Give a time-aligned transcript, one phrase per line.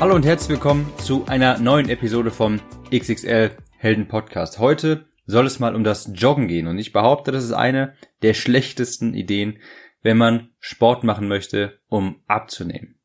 [0.00, 2.60] Hallo und herzlich willkommen zu einer neuen Episode vom
[2.92, 4.58] XXL Helden Podcast.
[4.58, 8.34] Heute soll es mal um das Joggen gehen und ich behaupte, das ist eine der
[8.34, 9.60] schlechtesten Ideen,
[10.02, 12.98] wenn man Sport machen möchte, um abzunehmen.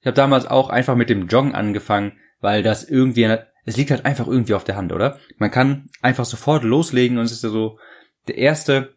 [0.00, 3.24] Ich habe damals auch einfach mit dem Joggen angefangen, weil das irgendwie,
[3.66, 5.18] es liegt halt einfach irgendwie auf der Hand, oder?
[5.36, 7.78] Man kann einfach sofort loslegen und es ist ja so
[8.26, 8.96] der erste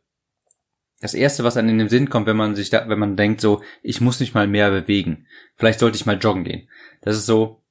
[1.02, 3.42] das erste, was einem in den Sinn kommt, wenn man sich da, wenn man denkt
[3.42, 5.28] so, ich muss nicht mal mehr bewegen.
[5.56, 6.70] Vielleicht sollte ich mal joggen gehen.
[7.02, 7.64] Das ist so,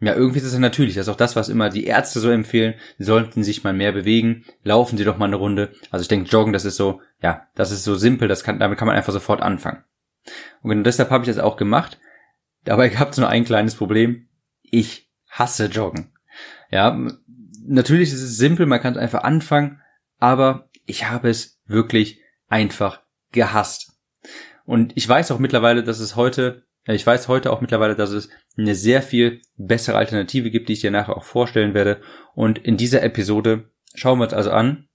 [0.00, 0.94] ja, irgendwie ist es ja natürlich.
[0.94, 2.74] Das ist auch das, was immer die Ärzte so empfehlen.
[2.98, 4.44] Sie sollten sich mal mehr bewegen.
[4.62, 5.72] Laufen Sie doch mal eine Runde.
[5.90, 8.28] Also ich denke, joggen, das ist so, ja, das ist so simpel.
[8.28, 9.84] Das kann, damit kann man einfach sofort anfangen.
[10.62, 11.98] Und genau deshalb habe ich das auch gemacht.
[12.64, 14.28] Dabei gab es nur ein kleines Problem.
[14.62, 16.12] Ich hasse Joggen.
[16.70, 16.98] Ja,
[17.66, 18.66] natürlich ist es simpel.
[18.66, 19.80] Man kann es einfach anfangen.
[20.18, 23.00] Aber ich habe es wirklich einfach
[23.32, 23.92] gehasst.
[24.64, 28.30] Und ich weiß auch mittlerweile, dass es heute, ich weiß heute auch mittlerweile, dass es
[28.56, 32.00] eine sehr viel bessere Alternative gibt, die ich dir nachher auch vorstellen werde.
[32.34, 34.88] Und in dieser Episode schauen wir uns also an,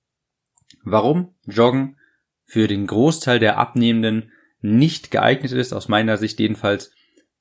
[0.83, 1.97] warum Joggen
[2.45, 6.91] für den Großteil der Abnehmenden nicht geeignet ist, aus meiner Sicht jedenfalls,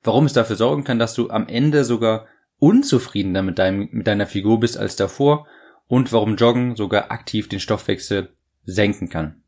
[0.03, 2.27] warum es dafür sorgen kann, dass du am Ende sogar
[2.59, 5.47] unzufriedener mit, deinem, mit deiner Figur bist als davor
[5.87, 9.43] und warum Joggen sogar aktiv den Stoffwechsel senken kann.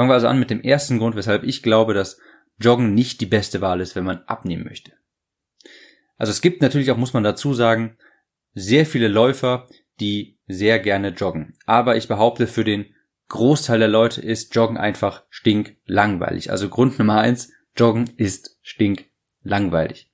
[0.00, 2.18] Fangen wir also an mit dem ersten Grund, weshalb ich glaube, dass
[2.58, 4.92] Joggen nicht die beste Wahl ist, wenn man abnehmen möchte.
[6.16, 7.98] Also es gibt natürlich auch, muss man dazu sagen,
[8.54, 9.68] sehr viele Läufer,
[10.00, 11.58] die sehr gerne joggen.
[11.66, 12.94] Aber ich behaupte, für den
[13.28, 16.50] Großteil der Leute ist Joggen einfach stinklangweilig.
[16.50, 20.10] Also Grund Nummer eins, Joggen ist stinklangweilig.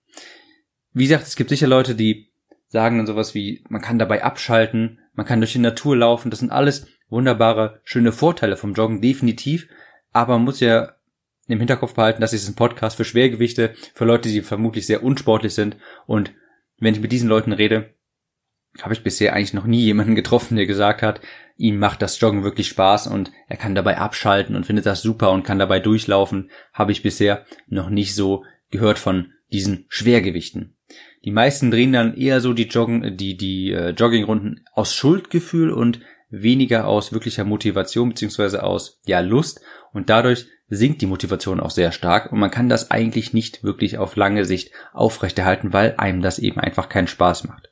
[0.95, 2.33] Wie gesagt, es gibt sicher Leute, die
[2.67, 6.41] sagen dann sowas wie, man kann dabei abschalten, man kann durch die Natur laufen, das
[6.41, 9.69] sind alles wunderbare, schöne Vorteile vom Joggen, definitiv.
[10.17, 10.95] Aber man muss ja
[11.47, 15.53] im Hinterkopf behalten, dass ist ein Podcast für Schwergewichte, für Leute, die vermutlich sehr unsportlich
[15.53, 15.77] sind.
[16.07, 16.33] Und
[16.79, 17.91] wenn ich mit diesen Leuten rede,
[18.81, 21.21] habe ich bisher eigentlich noch nie jemanden getroffen, der gesagt hat,
[21.59, 25.33] ihm macht das Joggen wirklich Spaß und er kann dabei abschalten und findet das super
[25.33, 26.51] und kann dabei durchlaufen.
[26.73, 30.77] Habe ich bisher noch nicht so gehört von diesen Schwergewichten.
[31.27, 36.01] Die meisten drehen dann eher so die Joggen, die, die äh, Joggingrunden aus Schuldgefühl und
[36.29, 39.61] weniger aus wirklicher Motivation beziehungsweise aus ja Lust
[39.93, 43.99] und dadurch sinkt die Motivation auch sehr stark und man kann das eigentlich nicht wirklich
[43.99, 47.71] auf lange Sicht aufrechterhalten, weil einem das eben einfach keinen Spaß macht.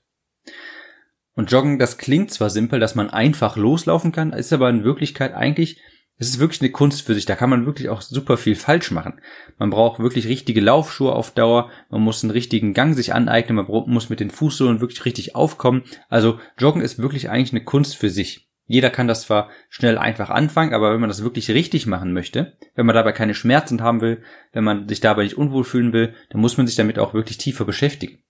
[1.34, 5.34] Und Joggen, das klingt zwar simpel, dass man einfach loslaufen kann, ist aber in Wirklichkeit
[5.34, 5.81] eigentlich,
[6.16, 7.26] es ist wirklich eine Kunst für sich.
[7.26, 9.20] Da kann man wirklich auch super viel falsch machen.
[9.59, 11.70] Man braucht wirklich richtige Laufschuhe auf Dauer.
[11.91, 13.56] Man muss einen richtigen Gang sich aneignen.
[13.56, 15.82] Man muss mit den Fußsohlen wirklich richtig aufkommen.
[16.09, 18.44] Also Joggen ist wirklich eigentlich eine Kunst für sich.
[18.66, 22.56] Jeder kann das zwar schnell einfach anfangen, aber wenn man das wirklich richtig machen möchte,
[22.75, 26.14] wenn man dabei keine Schmerzen haben will, wenn man sich dabei nicht unwohl fühlen will,
[26.30, 28.22] dann muss man sich damit auch wirklich tiefer beschäftigen.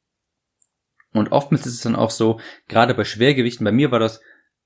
[1.13, 4.21] Und oftmals ist es dann auch so, gerade bei Schwergewichten, bei mir war das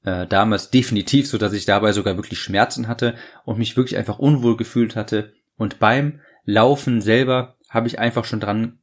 [0.04, 3.14] äh, damals definitiv so, dass ich dabei sogar wirklich Schmerzen hatte
[3.44, 5.34] und mich wirklich einfach unwohl gefühlt hatte.
[5.56, 8.78] Und beim Laufen selber habe ich einfach schon dran,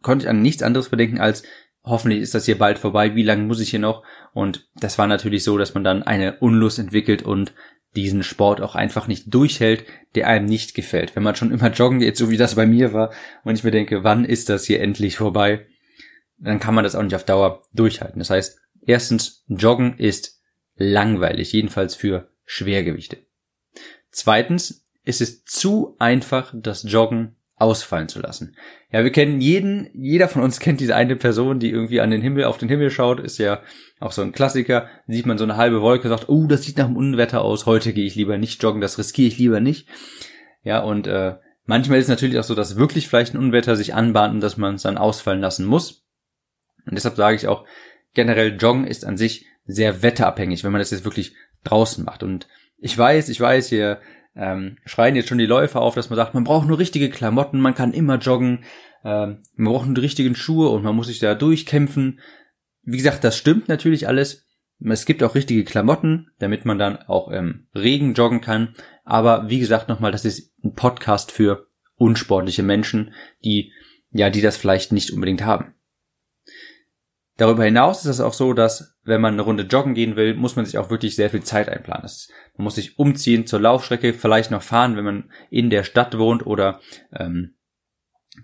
[0.00, 1.42] konnte ich an nichts anderes bedenken als,
[1.84, 4.02] hoffentlich ist das hier bald vorbei, wie lange muss ich hier noch?
[4.32, 7.52] Und das war natürlich so, dass man dann eine Unlust entwickelt und
[7.94, 9.84] diesen Sport auch einfach nicht durchhält,
[10.14, 11.14] der einem nicht gefällt.
[11.14, 13.12] Wenn man schon immer joggen geht, so wie das bei mir war,
[13.44, 15.66] und ich mir denke, wann ist das hier endlich vorbei,
[16.38, 18.18] dann kann man das auch nicht auf Dauer durchhalten.
[18.18, 20.40] Das heißt, erstens, Joggen ist
[20.76, 23.18] langweilig, jedenfalls für Schwergewichte.
[24.10, 28.56] Zweitens, ist es zu einfach, das Joggen ausfallen zu lassen.
[28.90, 32.20] Ja, wir kennen jeden, jeder von uns kennt diese eine Person, die irgendwie an den
[32.20, 33.62] Himmel, auf den Himmel schaut, ist ja
[34.00, 34.88] auch so ein Klassiker.
[35.06, 37.92] Sieht man so eine halbe Wolke, sagt, oh, das sieht nach einem Unwetter aus, heute
[37.92, 39.88] gehe ich lieber nicht joggen, das riskiere ich lieber nicht.
[40.64, 43.94] Ja, und äh, manchmal ist es natürlich auch so, dass wirklich vielleicht ein Unwetter sich
[43.94, 46.04] anbahnt und dass man es dann ausfallen lassen muss.
[46.84, 47.64] Und deshalb sage ich auch,
[48.14, 52.24] generell Joggen ist an sich sehr wetterabhängig, wenn man das jetzt wirklich draußen macht.
[52.24, 52.48] Und
[52.78, 54.00] ich weiß, ich weiß, hier
[54.34, 57.60] ähm, schreien jetzt schon die Läufer auf, dass man sagt, man braucht nur richtige Klamotten,
[57.60, 58.64] man kann immer joggen,
[59.04, 62.20] ähm, man braucht nur die richtigen Schuhe und man muss sich da durchkämpfen.
[62.82, 64.46] Wie gesagt, das stimmt natürlich alles.
[64.84, 68.74] Es gibt auch richtige Klamotten, damit man dann auch im Regen joggen kann.
[69.04, 73.12] Aber wie gesagt nochmal, das ist ein Podcast für unsportliche Menschen,
[73.44, 73.72] die
[74.12, 75.74] ja, die das vielleicht nicht unbedingt haben.
[77.42, 80.54] Darüber hinaus ist es auch so, dass wenn man eine Runde joggen gehen will, muss
[80.54, 82.08] man sich auch wirklich sehr viel Zeit einplanen.
[82.56, 86.46] man muss sich umziehen zur Laufstrecke, vielleicht noch fahren, wenn man in der Stadt wohnt
[86.46, 86.78] oder
[87.12, 87.56] ähm,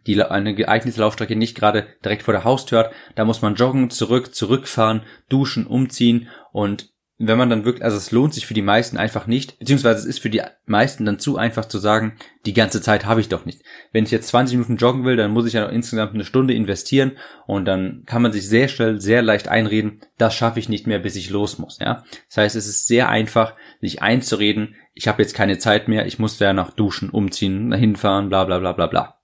[0.08, 2.92] die eine geeignete Laufstrecke nicht gerade direkt vor der Haustür hat.
[3.14, 8.12] Da muss man joggen, zurück, zurückfahren, duschen, umziehen und wenn man dann wirklich, also es
[8.12, 11.36] lohnt sich für die meisten einfach nicht, beziehungsweise es ist für die meisten dann zu
[11.36, 12.16] einfach zu sagen,
[12.46, 13.62] die ganze Zeit habe ich doch nicht.
[13.92, 16.54] Wenn ich jetzt 20 Minuten joggen will, dann muss ich ja noch insgesamt eine Stunde
[16.54, 17.18] investieren
[17.48, 21.00] und dann kann man sich sehr schnell, sehr leicht einreden, das schaffe ich nicht mehr,
[21.00, 22.04] bis ich los muss, ja.
[22.28, 26.20] Das heißt, es ist sehr einfach, sich einzureden, ich habe jetzt keine Zeit mehr, ich
[26.20, 29.20] muss ja noch duschen, umziehen, hinfahren, bla bla bla bla bla.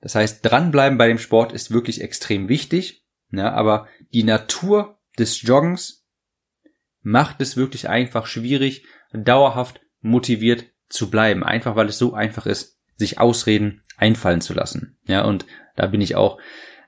[0.00, 5.42] Das heißt, dranbleiben bei dem Sport ist wirklich extrem wichtig, ja, aber die Natur des
[5.42, 6.03] Joggens
[7.04, 11.44] macht es wirklich einfach schwierig, dauerhaft motiviert zu bleiben.
[11.44, 14.96] Einfach weil es so einfach ist, sich Ausreden einfallen zu lassen.
[15.06, 15.46] Ja, und
[15.76, 16.38] da bin ich auch,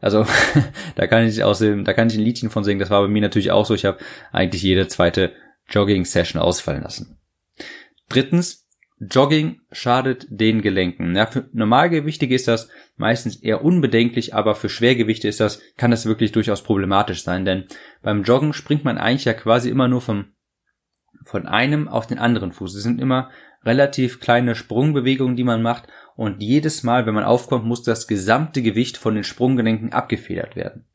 [0.00, 0.26] also
[0.96, 2.80] da kann ich aus dem, da kann ich ein Liedchen von singen.
[2.80, 3.74] Das war bei mir natürlich auch so.
[3.74, 3.98] Ich habe
[4.32, 5.32] eigentlich jede zweite
[5.68, 7.18] Jogging-Session ausfallen lassen.
[8.08, 8.65] Drittens,
[8.98, 11.14] Jogging schadet den Gelenken.
[11.14, 16.06] Ja, für Normalgewichtige ist das meistens eher unbedenklich, aber für Schwergewichte ist das, kann das
[16.06, 17.64] wirklich durchaus problematisch sein, denn
[18.02, 20.32] beim Joggen springt man eigentlich ja quasi immer nur vom,
[21.24, 22.74] von einem auf den anderen Fuß.
[22.74, 23.30] Es sind immer
[23.64, 28.62] relativ kleine Sprungbewegungen, die man macht und jedes Mal, wenn man aufkommt, muss das gesamte
[28.62, 30.86] Gewicht von den Sprunggelenken abgefedert werden.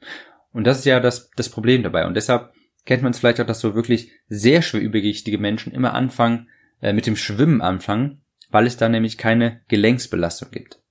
[0.54, 2.51] Und das ist ja das, das Problem dabei und deshalb
[2.86, 6.47] kennt man es vielleicht auch, dass so wirklich sehr schwer übergewichtige Menschen immer anfangen,
[6.81, 10.81] äh, mit dem Schwimmen anfangen, weil es da nämlich keine Gelenksbelastung gibt.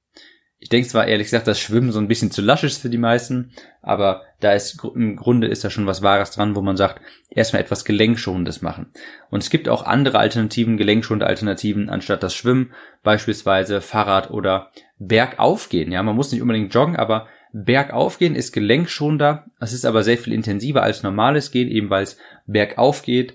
[0.62, 2.98] Ich denke zwar ehrlich gesagt, dass Schwimmen so ein bisschen zu lasch ist für die
[2.98, 7.00] meisten, aber da ist im Grunde ist da schon was Wahres dran, wo man sagt,
[7.30, 8.92] erstmal etwas Gelenkschonendes machen.
[9.30, 15.92] Und es gibt auch andere Alternativen, gelenkschonende Alternativen anstatt das Schwimmen, beispielsweise Fahrrad oder Bergaufgehen.
[15.92, 19.46] Ja, man muss nicht unbedingt joggen, aber Bergaufgehen ist gelenkschonender.
[19.60, 23.34] Es ist aber sehr viel intensiver als normales Gehen, eben weil es bergauf geht.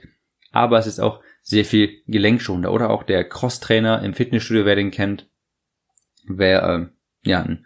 [0.52, 2.74] Aber es ist auch sehr viel gelenkschonender.
[2.74, 5.30] Oder auch der Crosstrainer im Fitnessstudio, wer den kennt,
[6.28, 7.66] wer äh, ja ein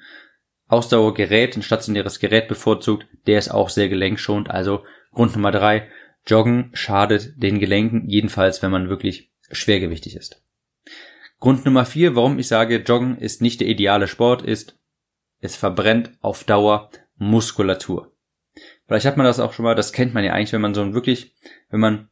[0.67, 4.51] Ausdauergerät, ein stationäres Gerät bevorzugt, der ist auch sehr gelenkschonend.
[4.51, 4.83] Also
[5.13, 5.89] Grund Nummer drei,
[6.27, 10.43] Joggen schadet den Gelenken, jedenfalls wenn man wirklich schwergewichtig ist.
[11.39, 14.77] Grund Nummer vier, warum ich sage, Joggen ist nicht der ideale Sport, ist,
[15.39, 18.11] es verbrennt auf Dauer Muskulatur.
[18.85, 20.81] Vielleicht hat man das auch schon mal, das kennt man ja eigentlich, wenn man so
[20.81, 21.33] ein wirklich,
[21.69, 22.09] wenn man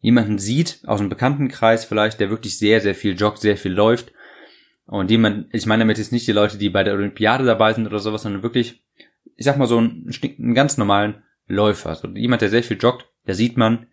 [0.00, 4.12] jemanden sieht, aus einem Bekanntenkreis vielleicht, der wirklich sehr, sehr viel joggt, sehr viel läuft.
[4.86, 7.86] Und jemand, ich meine damit jetzt nicht die Leute, die bei der Olympiade dabei sind
[7.86, 8.82] oder sowas, sondern wirklich,
[9.36, 11.90] ich sag mal so einen, einen ganz normalen Läufer.
[11.90, 13.86] Also jemand, der sehr viel joggt, da sieht man,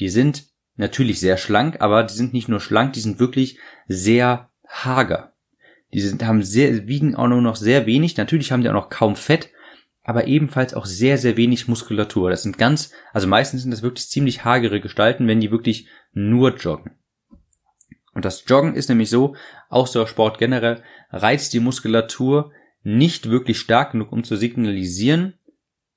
[0.00, 0.46] die sind
[0.76, 5.34] natürlich sehr schlank, aber die sind nicht nur schlank, die sind wirklich sehr hager.
[5.92, 8.16] Die sind, haben sehr, wiegen auch nur noch sehr wenig.
[8.16, 9.50] Natürlich haben die auch noch kaum Fett,
[10.04, 12.30] aber ebenfalls auch sehr, sehr wenig Muskulatur.
[12.30, 16.54] Das sind ganz, also meistens sind das wirklich ziemlich hagere Gestalten, wenn die wirklich nur
[16.56, 16.92] joggen.
[18.12, 19.34] Und das Joggen ist nämlich so,
[19.70, 22.52] Ausdauersport generell reizt die Muskulatur
[22.82, 25.34] nicht wirklich stark genug, um zu signalisieren,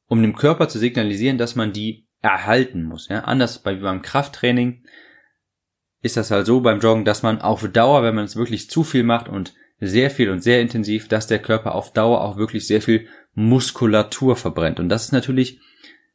[0.08, 3.10] um dem Körper zu signalisieren, dass man die erhalten muss.
[3.10, 3.26] Ja?
[3.26, 4.84] Anders bei, beim Krafttraining
[6.02, 8.84] ist das halt so beim Joggen, dass man auf Dauer, wenn man es wirklich zu
[8.84, 12.66] viel macht und sehr viel und sehr intensiv, dass der Körper auf Dauer auch wirklich
[12.66, 13.08] sehr viel
[13.40, 14.80] Muskulatur verbrennt.
[14.80, 15.60] Und das ist natürlich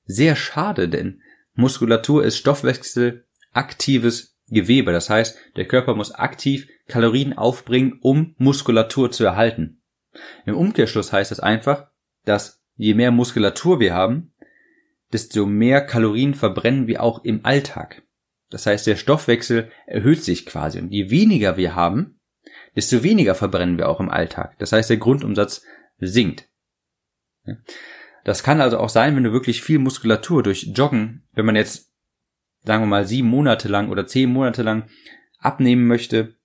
[0.06, 1.22] sehr schade, denn
[1.54, 4.90] Muskulatur ist stoffwechselaktives Gewebe.
[4.90, 9.80] Das heißt, der Körper muss aktiv Kalorien aufbringen, um Muskulatur zu erhalten.
[10.46, 11.92] Im Umkehrschluss heißt das einfach,
[12.24, 14.34] dass je mehr Muskulatur wir haben,
[15.12, 18.02] desto mehr Kalorien verbrennen wir auch im Alltag.
[18.50, 20.80] Das heißt, der Stoffwechsel erhöht sich quasi.
[20.80, 22.18] Und je weniger wir haben,
[22.74, 24.58] desto weniger verbrennen wir auch im Alltag.
[24.58, 25.62] Das heißt, der Grundumsatz
[26.00, 26.48] sinkt.
[28.24, 31.92] Das kann also auch sein, wenn du wirklich viel Muskulatur durch Joggen, wenn man jetzt,
[32.64, 34.88] sagen wir mal, sieben Monate lang oder zehn Monate lang
[35.38, 36.36] abnehmen möchte,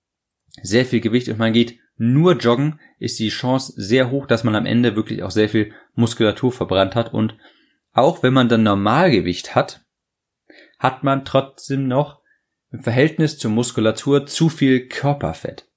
[0.62, 4.54] sehr viel Gewicht und man geht nur joggen, ist die Chance sehr hoch, dass man
[4.54, 7.36] am Ende wirklich auch sehr viel Muskulatur verbrannt hat und
[7.92, 9.84] auch wenn man dann Normalgewicht hat,
[10.78, 12.20] hat man trotzdem noch
[12.70, 15.68] im Verhältnis zur Muskulatur zu viel Körperfett.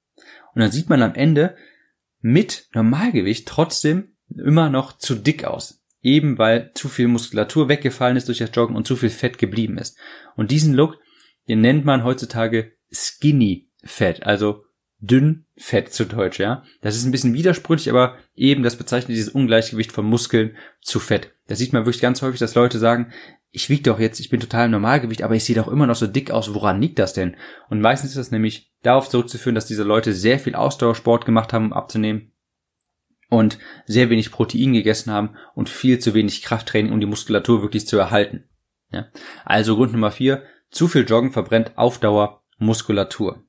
[0.53, 1.55] Und dann sieht man am Ende
[2.19, 5.83] mit Normalgewicht trotzdem immer noch zu dick aus.
[6.01, 9.77] Eben weil zu viel Muskulatur weggefallen ist durch das Joggen und zu viel Fett geblieben
[9.77, 9.97] ist.
[10.35, 10.97] Und diesen Look,
[11.47, 14.63] den nennt man heutzutage Skinny Fett, also
[14.99, 16.63] dünn Fett zu Deutsch, ja.
[16.81, 21.33] Das ist ein bisschen widersprüchlich, aber eben das bezeichnet dieses Ungleichgewicht von Muskeln zu Fett.
[21.47, 23.11] Da sieht man wirklich ganz häufig, dass Leute sagen,
[23.51, 25.95] ich wiege doch jetzt, ich bin total im Normalgewicht, aber ich sehe doch immer noch
[25.95, 26.53] so dick aus.
[26.53, 27.35] Woran liegt das denn?
[27.69, 31.65] Und meistens ist das nämlich darauf zurückzuführen, dass diese Leute sehr viel Ausdauersport gemacht haben,
[31.65, 32.30] um abzunehmen
[33.31, 37.87] und sehr wenig Protein gegessen haben und viel zu wenig Krafttraining, um die Muskulatur wirklich
[37.87, 38.43] zu erhalten.
[38.91, 39.07] Ja?
[39.45, 43.41] Also Grund Nummer vier, zu viel Joggen verbrennt auf Dauer Muskulatur.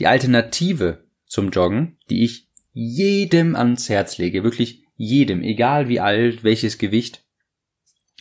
[0.00, 6.42] Die Alternative zum Joggen, die ich jedem ans Herz lege, wirklich jedem, egal wie alt,
[6.42, 7.24] welches Gewicht,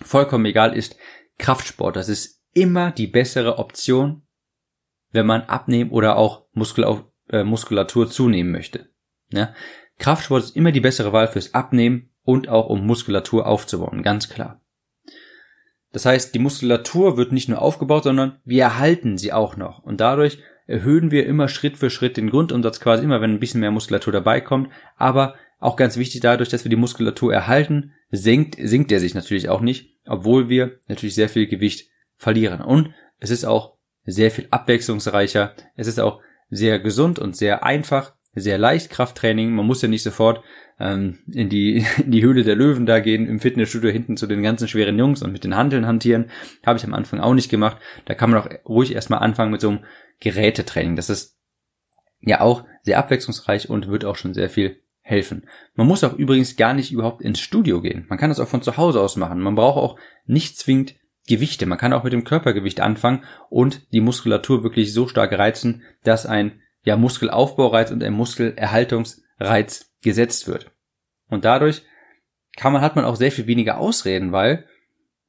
[0.04, 0.98] vollkommen egal ist,
[1.40, 1.96] Kraftsport.
[1.96, 4.22] Das ist immer die bessere Option,
[5.10, 8.92] wenn man abnehmen oder auch Muskulatur, äh, Muskulatur zunehmen möchte.
[9.32, 9.56] Ja?
[10.02, 14.60] Kraftsport ist immer die bessere Wahl fürs Abnehmen und auch um Muskulatur aufzubauen, ganz klar.
[15.92, 19.84] Das heißt, die Muskulatur wird nicht nur aufgebaut, sondern wir erhalten sie auch noch.
[19.84, 23.60] Und dadurch erhöhen wir immer Schritt für Schritt den Grundumsatz quasi immer, wenn ein bisschen
[23.60, 24.70] mehr Muskulatur dabei kommt.
[24.96, 29.50] Aber auch ganz wichtig, dadurch, dass wir die Muskulatur erhalten, senkt, sinkt er sich natürlich
[29.50, 32.62] auch nicht, obwohl wir natürlich sehr viel Gewicht verlieren.
[32.62, 35.54] Und es ist auch sehr viel abwechslungsreicher.
[35.76, 39.52] Es ist auch sehr gesund und sehr einfach, sehr leicht Krafttraining.
[39.52, 40.44] Man muss ja nicht sofort
[40.80, 44.44] ähm, in, die, in die Höhle der Löwen da gehen, im Fitnessstudio hinten zu den
[44.44, 46.30] ganzen schweren Jungs und mit den Handeln hantieren.
[46.66, 47.78] Habe ich am Anfang auch nicht gemacht.
[48.06, 49.80] Da kann man auch ruhig erstmal anfangen mit so einem
[50.20, 50.96] Gerätetraining.
[50.96, 51.38] Das ist
[52.22, 55.48] ja auch sehr abwechslungsreich und wird auch schon sehr viel helfen.
[55.76, 58.06] Man muss auch übrigens gar nicht überhaupt ins Studio gehen.
[58.08, 59.42] Man kann das auch von zu Hause aus machen.
[59.42, 60.96] Man braucht auch nicht zwingend
[61.28, 61.66] Gewichte.
[61.66, 66.26] Man kann auch mit dem Körpergewicht anfangen und die Muskulatur wirklich so stark reizen, dass
[66.26, 70.72] ein ja, Muskelaufbaureiz und ein Muskelerhaltungsreiz gesetzt wird.
[71.30, 71.84] Und dadurch
[72.58, 74.66] kann man, hat man auch sehr viel weniger Ausreden, weil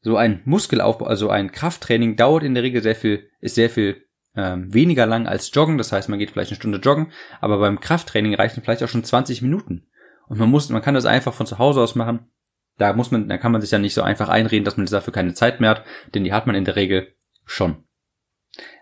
[0.00, 4.04] so ein Muskelaufbau, also ein Krafttraining dauert in der Regel sehr viel, ist sehr viel
[4.34, 5.78] ähm, weniger lang als Joggen.
[5.78, 9.04] Das heißt, man geht vielleicht eine Stunde joggen, aber beim Krafttraining reichen vielleicht auch schon
[9.04, 9.86] 20 Minuten.
[10.26, 12.30] Und man muss, man kann das einfach von zu Hause aus machen.
[12.78, 15.12] Da muss man, da kann man sich ja nicht so einfach einreden, dass man dafür
[15.12, 17.84] keine Zeit mehr hat, denn die hat man in der Regel schon.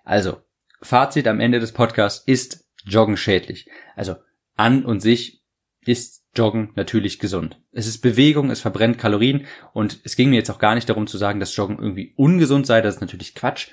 [0.04, 0.38] Also,
[0.82, 3.68] Fazit am Ende des Podcasts ist Joggen schädlich.
[3.96, 4.16] Also,
[4.56, 5.42] an und sich
[5.84, 7.60] ist Joggen natürlich gesund.
[7.72, 11.06] Es ist Bewegung, es verbrennt Kalorien und es ging mir jetzt auch gar nicht darum
[11.06, 13.68] zu sagen, dass Joggen irgendwie ungesund sei, das ist natürlich Quatsch.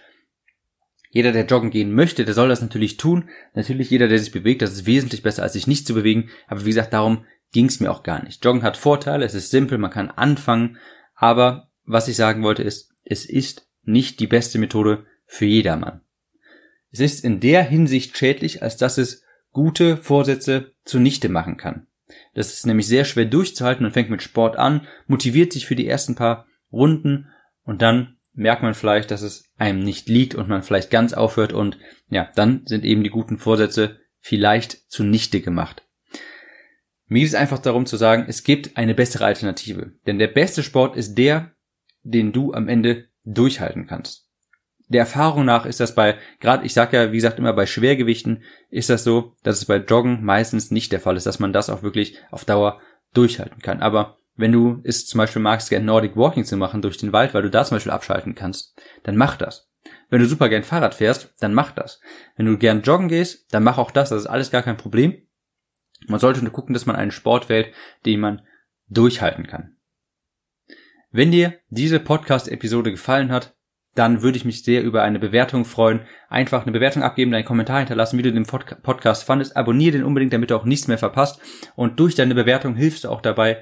[1.10, 3.30] Jeder, der joggen gehen möchte, der soll das natürlich tun.
[3.54, 6.30] Natürlich jeder, der sich bewegt, das ist wesentlich besser, als sich nicht zu bewegen.
[6.48, 8.44] Aber wie gesagt, darum ging es mir auch gar nicht.
[8.44, 10.78] Joggen hat Vorteile, es ist simpel, man kann anfangen,
[11.16, 16.02] aber was ich sagen wollte ist, es ist nicht die beste Methode für jedermann.
[17.00, 21.86] Es ist in der Hinsicht schädlich, als dass es gute Vorsätze zunichte machen kann.
[22.34, 25.88] Das ist nämlich sehr schwer durchzuhalten und fängt mit Sport an, motiviert sich für die
[25.88, 27.28] ersten paar Runden
[27.62, 31.54] und dann merkt man vielleicht, dass es einem nicht liegt und man vielleicht ganz aufhört
[31.54, 31.78] und
[32.10, 35.84] ja, dann sind eben die guten Vorsätze vielleicht zunichte gemacht.
[37.06, 39.94] Mir geht es einfach darum zu sagen, es gibt eine bessere Alternative.
[40.08, 41.52] Denn der beste Sport ist der,
[42.02, 44.27] den du am Ende durchhalten kannst.
[44.90, 48.44] Der Erfahrung nach ist das bei, gerade ich sag ja, wie gesagt, immer bei Schwergewichten
[48.70, 51.70] ist das so, dass es bei Joggen meistens nicht der Fall ist, dass man das
[51.70, 52.80] auch wirklich auf Dauer
[53.14, 53.82] durchhalten kann.
[53.82, 57.34] Aber wenn du es zum Beispiel magst, gern Nordic Walking zu machen durch den Wald,
[57.34, 59.70] weil du da zum Beispiel abschalten kannst, dann mach das.
[60.10, 62.00] Wenn du super gern Fahrrad fährst, dann mach das.
[62.38, 64.10] Wenn du gern joggen gehst, dann mach auch das.
[64.10, 65.28] Das ist alles gar kein Problem.
[66.08, 67.74] Man sollte nur gucken, dass man einen Sport wählt,
[68.06, 68.42] den man
[68.88, 69.76] durchhalten kann.
[71.12, 73.57] Wenn dir diese Podcast-Episode gefallen hat,
[73.98, 76.02] dann würde ich mich sehr über eine Bewertung freuen.
[76.30, 79.56] Einfach eine Bewertung abgeben, deinen Kommentar hinterlassen, wie du den Podcast fandest.
[79.56, 81.40] Abonniere den unbedingt, damit du auch nichts mehr verpasst.
[81.76, 83.58] Und durch deine Bewertung hilfst du auch dabei,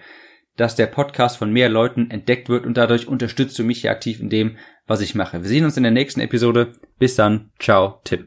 [0.58, 4.20] dass der Podcast von mehr Leuten entdeckt wird und dadurch unterstützt du mich hier aktiv
[4.20, 5.42] in dem, was ich mache.
[5.42, 6.74] Wir sehen uns in der nächsten Episode.
[6.98, 7.52] Bis dann.
[7.60, 8.24] Ciao, Tim.